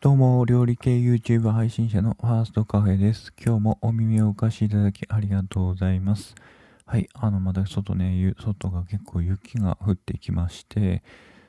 [0.00, 3.32] どうも、料理系 YouTube 配信者のファーストカフェです。
[3.44, 6.36] 今日もお耳をお貸しいただきありがとうございます。
[6.86, 11.02] はい、あの、まだ外ね、外が結構雪が降ってきまして、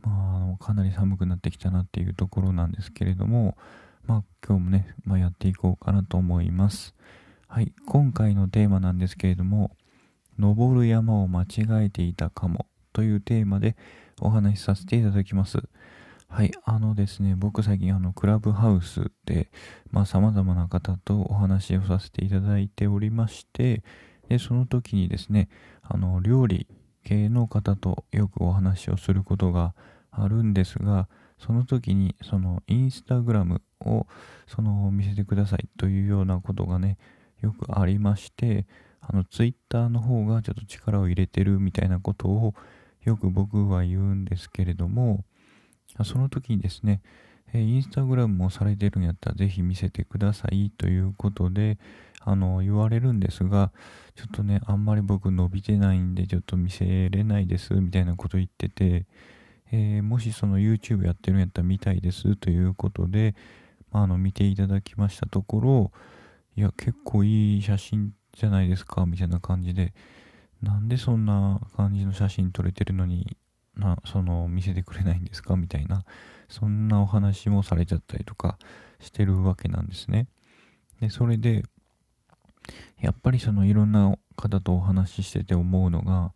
[0.00, 3.58] まあ、あのかなり寒くなってきたなっていうところなんですけれども、
[4.06, 6.94] まあ、今日もね、まあ、やっていこうかなと思います。
[7.46, 9.76] はい、今回のテーマなんですけれども、
[10.38, 12.64] 登る山を間違えていたかも
[12.94, 13.76] というテーマで
[14.18, 15.58] お話しさせていただきます。
[16.32, 19.50] はい、あのですね、僕最近あのクラブハウスで、
[19.90, 23.82] まあ様々な方とお話をさせていただいておりまして、
[24.28, 25.48] で、その時にですね、
[25.82, 26.68] あの、料理
[27.04, 29.74] 系の方とよくお話をすることが
[30.12, 34.06] あるんですが、その時にそのインスタグラムを
[34.46, 36.96] その見せてくださいというようなことがね、
[37.42, 38.68] よくありまして、
[39.00, 42.54] あの、ツイッターの方がちょっと力を入れてるみたいなことを
[43.02, 45.24] よく僕は言うんですけれども、
[46.04, 47.02] その時にですね、
[47.52, 51.78] えインスタグラムもされてるんやったらぜひ見せてくださいということで、
[52.20, 53.72] あの、言われるんですが、
[54.14, 59.06] ちょっとね、あんまり僕伸びてないんで、ちょっと見せれないです、みたいなこと言ってて、
[59.72, 63.34] えー、もしその YouTube やってるんやったら見たいですということで、
[63.90, 65.92] まあ、あの、見ていただきましたところ、
[66.56, 69.94] いや、結構いい写真じゃないですか、みたいな感じで、
[70.62, 73.36] なんでそんな感じの写真撮れてるのに
[73.76, 75.56] な、その、見せてくれないんですか？
[75.56, 76.04] みたいな、
[76.48, 78.58] そんなお話もされちゃったりとか
[78.98, 80.26] してるわけなんですね。
[81.00, 81.62] で、それで、
[83.00, 86.32] やっぱりそのいろんな方とお話ししてて思うのが、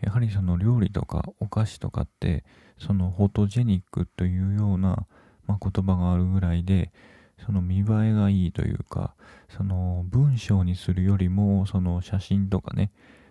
[0.00, 2.44] やはりその料理とかお菓子とかって、
[2.78, 5.06] そのフォトジェニックというような、
[5.46, 6.92] まあ、言葉があるぐらいで、
[7.44, 9.14] その見栄えがいいというか、
[9.48, 12.90] その文章にするよりも、その写真とかね、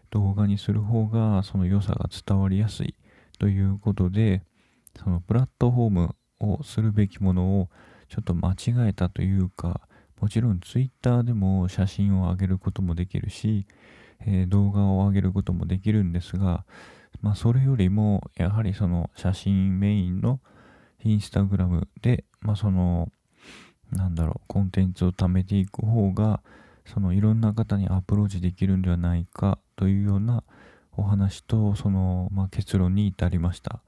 [0.10, 2.96] 動画にする方がその良さが伝わりやすい
[3.42, 4.44] ということで、
[5.04, 7.70] そのプラットフォームをするべきものを
[8.08, 9.82] ちょっと間違えたというか、
[10.20, 13.66] もちろん Twitter でも写真を上げることもできるし、
[14.28, 16.66] えー、動画を上げることもできるんですが、
[17.22, 20.40] まあそれよりもやはりその写真メインの
[21.04, 23.12] インスタグラムで、まあその、
[23.90, 26.44] なんだろう、コンテンツを貯めていく方が、
[26.86, 30.44] そのいろんな方にアプローチできるんではないかというような
[30.98, 33.82] お話とその、まあ、結論に至りました。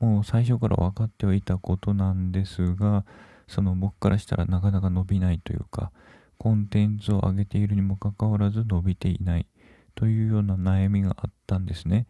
[0.00, 3.04] もう最初から分かってはいたことなんですが
[3.46, 5.92] その僕からしたらなかなか伸びないというか
[6.36, 9.46] コンテンツを上げているにもかかわらず伸びていない
[9.94, 12.06] というような悩みがあったんですね。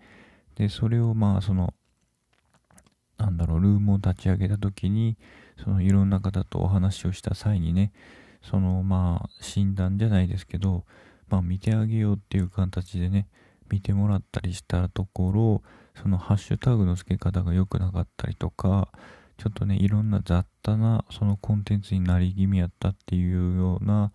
[0.57, 1.75] でそれをまあその
[3.19, 5.17] なんだろうルームを立ち上げた時に
[5.63, 7.93] そのいろんな方とお話をした際にね
[8.43, 10.85] そのまあ診断じゃないですけど
[11.29, 13.29] まあ見てあげようっていう形でね
[13.71, 15.63] 見てもらったりしたところ、
[16.01, 18.89] そのハッシュタグの付け方が良くなかったりとか、
[19.37, 24.13] ちょっとね、いろんな雑多なそのコンテンツになり気味やったっていうような、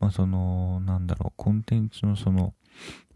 [0.00, 2.54] まあその、なんだろう、コンテンツのその、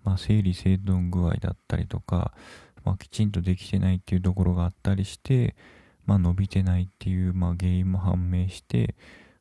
[0.04, 2.32] まあ整理整頓具合だったりとか、
[2.84, 5.54] まあきちんとできてないっていうところがあったりして、
[6.06, 8.94] まあ伸びてないっていう、まあ原因も判明して、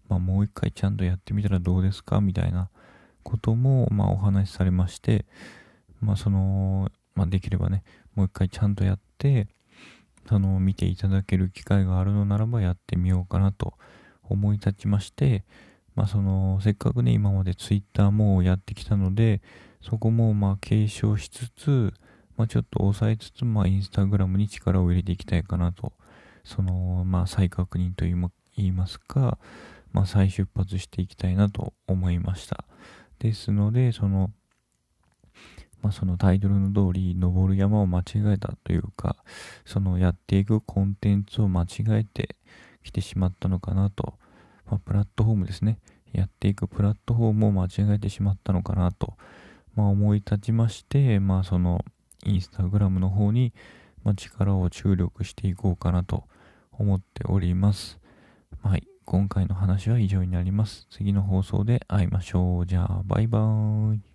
[0.08, 2.70] まあもう一回ちゃんとやってみたらどうですかみたいな
[3.24, 5.26] ことも、まあお話しされまして、
[6.02, 7.84] まあその、まあできればね、
[8.16, 9.48] もう一回ちゃんとやって、
[10.28, 13.74] その見ていただける機会があるのならばやってみようかなと
[14.24, 15.44] 思い立ちまして、
[15.96, 19.42] まあその、せっかくね、今まで Twitter もやってきたので、
[19.82, 21.94] そこもまあ継承しつつ、
[22.38, 25.94] まあちょっと抑えつつ、まあインスタグラムに力を入れていきたいかなと、
[26.44, 29.38] その、まあ再確認と言いますか、
[29.92, 32.66] まあ再出発していきたいなと思いました。
[33.20, 34.32] ですので、その、
[35.82, 39.18] まあ、そのタイトルの通り、登る山を間違えたというか、
[39.66, 42.36] そのやっていくコンテンツを間違えて
[42.84, 44.18] きてしまったのかなと、
[44.66, 45.80] まあ、プラットフォームですね。
[46.14, 49.16] やっていくプラットフォームを間違えてしまったのかなと、
[49.76, 51.84] まあ、思い立ちまして、まあ、その
[52.26, 53.54] インスタグラムの方に、
[54.04, 56.26] ま、力を注力していこうかなと
[56.72, 58.00] 思っております。
[58.62, 58.88] はい。
[59.06, 60.88] 今回の話は以上になります。
[60.90, 62.66] 次の放送で会いましょう。
[62.66, 64.11] じゃあ、バイバーイ。